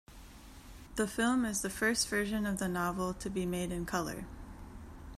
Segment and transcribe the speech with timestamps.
[0.95, 4.25] The film is the first version of the novel to be made in color.